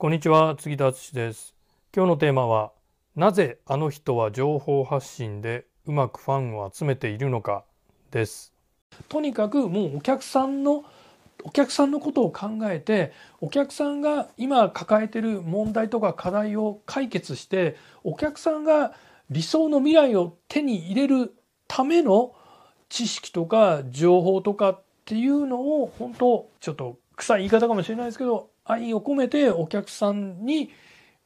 [0.00, 1.56] こんにちは杉田敦です。
[1.92, 2.70] 今日のテーマは
[3.16, 7.64] なぜあの人は情報発信でうまくファンを集めているのか
[8.12, 8.52] です。
[9.08, 10.84] とにかくもうお客さんの
[11.42, 18.92] お客さんのことを考えてお客さんが今抱えてる問題とか課題を解決してお客さんが
[19.30, 21.34] 理想の未来を手に入れる
[21.66, 22.36] ための
[22.88, 30.70] 知識とか情報とかっていうのを本当ちょっと臭い言い方かもしれないですけど愛を込めてお客さんに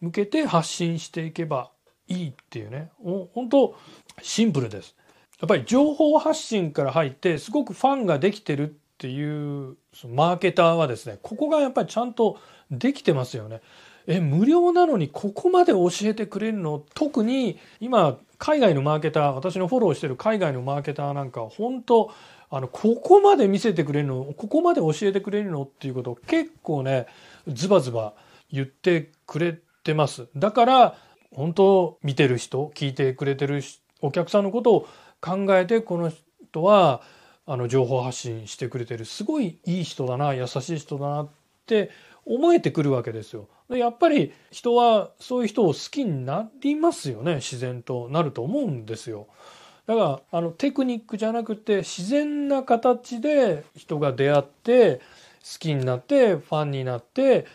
[0.00, 1.70] 向けて発信していけば
[2.08, 2.90] いいっていうね。
[3.02, 3.76] 本当
[4.22, 4.96] シンプルです。
[5.40, 12.38] やっぱり情報発信から入ってすごくファンができてるっていうそのマーケターはですねここがやっぱりちゃんと
[12.70, 13.60] できてますよね。
[14.06, 16.84] え無料なのにここまで教えてくれるの？
[16.94, 22.12] 特に今海外のマーケター私のフォローしてる海外のマーケターなんか本当
[22.50, 27.06] あのここまで見せてくれるのここまで教えてくれるのっていうことを結構ね
[27.46, 28.14] ズバズバ
[28.50, 30.96] 言ってくれてますだから
[31.32, 33.62] 本当見てる人聞いてくれてる
[34.00, 34.88] お客さんのことを
[35.20, 37.02] 考えてこの人は
[37.46, 41.28] あの情報発信してくれてるすごいいい人だな優しい人だなっ
[41.66, 41.92] て
[42.26, 43.48] 思えてくるわけですよ。
[43.78, 49.28] やっぱり人はそういう人を好きになりますよね自然となると思うんですよ。
[49.86, 57.46] だからあのテクニックじゃなくて自然な形で人が出会って好きになってファンになって、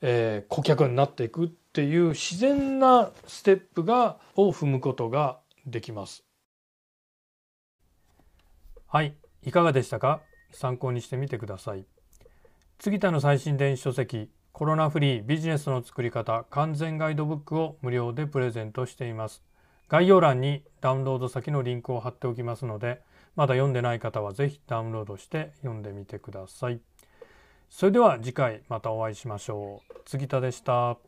[0.00, 6.24] えー、顧客になっていくっていう自然なステップがを踏むことができます。
[8.86, 10.20] はいいかがでしたか？
[10.52, 11.84] 参考にしてみてください。
[12.78, 19.42] 杉田の最新電子書籍コロナフリービジネスの作り方完全ガイドブックを無料でプレゼントしています。
[19.88, 23.00] 概要欄にダウンロード先のリンクを貼っておきますので
[23.34, 26.80] まだ読んでない方は是非ダウンロードして読んでみてください。
[27.70, 29.94] それでは次回またお会いしましょう。
[30.06, 30.98] 杉田でした。